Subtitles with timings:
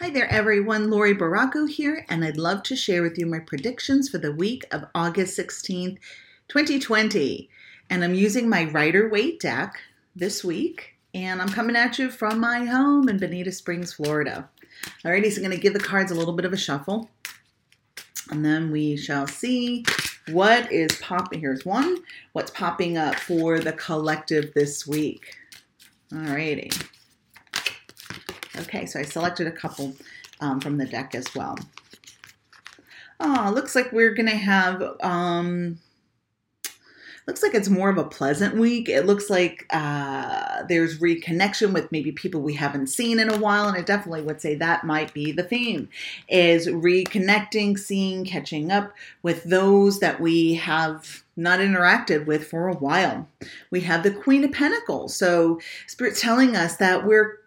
[0.00, 0.90] Hi there, everyone.
[0.90, 4.66] Lori Baracco here, and I'd love to share with you my predictions for the week
[4.70, 5.96] of August 16th,
[6.48, 7.48] 2020.
[7.88, 9.80] And I'm using my Rider-Waite deck
[10.14, 14.50] this week, and I'm coming at you from my home in Bonita Springs, Florida.
[15.02, 17.08] Alrighty, so I'm going to give the cards a little bit of a shuffle,
[18.28, 19.82] and then we shall see
[20.30, 21.40] what is popping.
[21.40, 21.96] Here's one.
[22.34, 25.36] What's popping up for the collective this week?
[26.12, 26.86] Alrighty.
[28.58, 29.94] Okay, so I selected a couple
[30.40, 31.58] um, from the deck as well.
[33.20, 35.78] Oh, looks like we're going to have, um,
[37.26, 38.88] looks like it's more of a pleasant week.
[38.88, 43.68] It looks like uh, there's reconnection with maybe people we haven't seen in a while.
[43.68, 45.88] And I definitely would say that might be the theme
[46.28, 48.92] is reconnecting, seeing, catching up
[49.22, 53.26] with those that we have not interacted with for a while.
[53.70, 55.14] We have the Queen of Pentacles.
[55.14, 57.38] So Spirit telling us that we're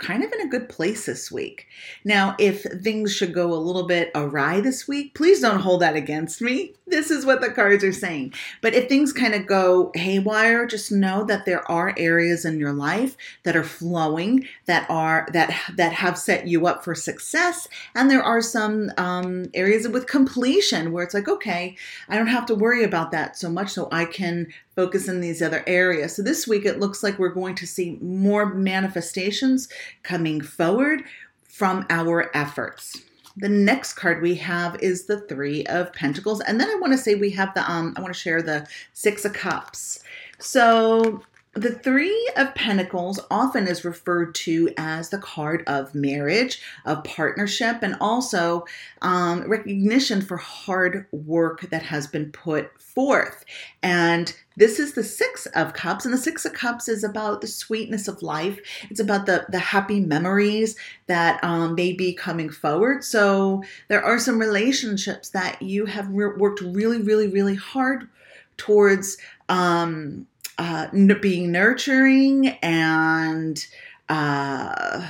[0.00, 1.68] kind of in a good place this week.
[2.04, 5.94] Now, if things should go a little bit awry this week, please don't hold that
[5.94, 6.74] against me.
[6.86, 8.34] This is what the cards are saying.
[8.62, 12.72] But if things kind of go haywire, just know that there are areas in your
[12.72, 18.10] life that are flowing, that are that that have set you up for success, and
[18.10, 21.76] there are some um, areas with completion where it's like, okay,
[22.08, 25.42] I don't have to worry about that so much, so I can focus in these
[25.42, 26.14] other areas.
[26.14, 29.68] So this week it looks like we're going to see more manifestations
[30.02, 31.02] coming forward
[31.48, 33.02] from our efforts.
[33.36, 36.40] The next card we have is the Three of Pentacles.
[36.42, 38.66] And then I want to say we have the, um, I want to share the
[38.92, 40.02] Six of Cups.
[40.38, 41.22] So
[41.54, 47.78] the Three of Pentacles often is referred to as the card of marriage, of partnership,
[47.82, 48.64] and also
[49.02, 53.44] um, recognition for hard work that has been put forth.
[53.82, 57.48] And this is the Six of Cups, and the Six of Cups is about the
[57.48, 58.60] sweetness of life.
[58.88, 60.76] It's about the, the happy memories
[61.08, 63.02] that um, may be coming forward.
[63.02, 68.08] So there are some relationships that you have re- worked really, really, really hard
[68.56, 69.16] towards.
[69.48, 70.28] Um,
[70.60, 70.88] uh,
[71.22, 73.66] being nurturing and
[74.10, 75.02] uh,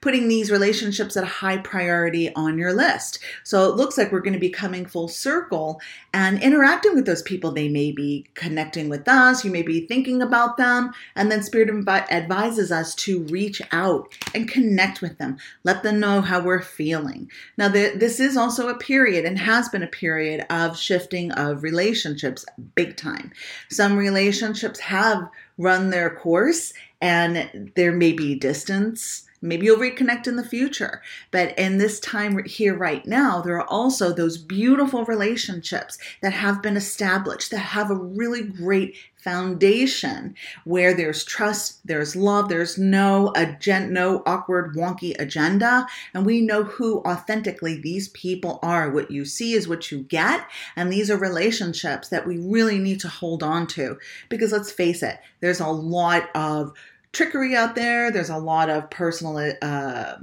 [0.00, 3.18] putting these relationships at a high priority on your list.
[3.44, 5.80] So it looks like we're going to be coming full circle
[6.12, 7.50] and interacting with those people.
[7.50, 11.68] They may be connecting with us, you may be thinking about them, and then Spirit
[12.10, 17.30] advises us to reach out and connect with them, let them know how we're feeling.
[17.56, 21.62] Now, the, this is also a period and has been a period of shifting of
[21.62, 22.44] relationships
[22.74, 23.32] big time.
[23.68, 25.28] Some relationships have
[25.58, 31.02] run their course and there may be distance Maybe you'll reconnect in the future.
[31.30, 36.62] But in this time here right now, there are also those beautiful relationships that have
[36.62, 40.34] been established, that have a really great foundation
[40.64, 45.86] where there's trust, there's love, there's no agenda, no awkward, wonky agenda.
[46.14, 48.90] And we know who authentically these people are.
[48.90, 50.46] What you see is what you get.
[50.76, 53.98] And these are relationships that we really need to hold on to.
[54.28, 56.72] Because let's face it, there's a lot of
[57.18, 58.12] trickery out there.
[58.12, 60.14] There's a lot of personal uh,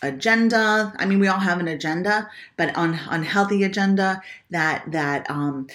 [0.00, 0.94] agenda.
[0.96, 5.66] I mean, we all have an agenda, but on unhealthy agenda that that um,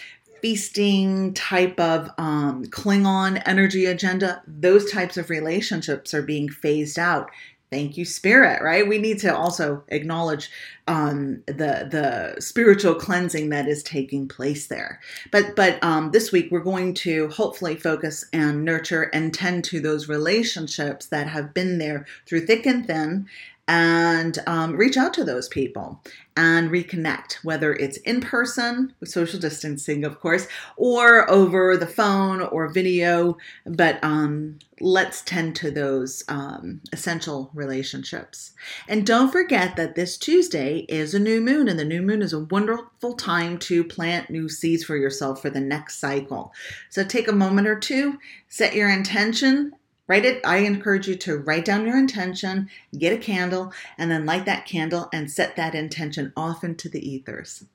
[0.41, 4.41] feasting type of um, Klingon energy agenda.
[4.47, 7.29] Those types of relationships are being phased out
[7.73, 8.87] thank you spirit right?
[8.87, 10.49] We need to also acknowledge
[10.87, 14.99] um, the the spiritual cleansing that is taking place there.
[15.31, 19.79] But but um, this week we're going to hopefully focus and nurture and tend to
[19.79, 23.27] those relationships that have been there through thick and thin
[23.67, 26.01] and um, reach out to those people
[26.35, 32.41] and reconnect, whether it's in person with social distancing, of course, or over the phone
[32.41, 33.37] or video.
[33.65, 38.51] But um, let's tend to those um, essential relationships.
[38.87, 42.33] And don't forget that this Tuesday is a new moon, and the new moon is
[42.33, 46.51] a wonderful time to plant new seeds for yourself for the next cycle.
[46.89, 48.17] So take a moment or two,
[48.49, 49.73] set your intention,
[50.07, 50.41] Write it.
[50.45, 54.65] I encourage you to write down your intention, get a candle, and then light that
[54.65, 57.65] candle and set that intention off into the ethers.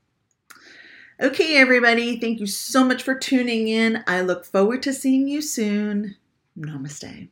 [1.21, 4.05] Okay, everybody, thank you so much for tuning in.
[4.07, 6.17] I look forward to seeing you soon.
[6.57, 7.29] Namaste.